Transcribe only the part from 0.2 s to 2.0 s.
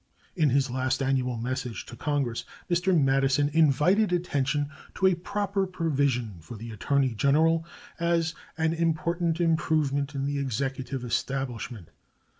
In his last annual message to